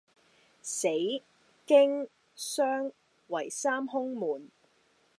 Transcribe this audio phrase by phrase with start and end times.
[0.63, 0.87] 死、
[1.67, 2.91] 驚、傷
[3.27, 4.49] 為三凶門。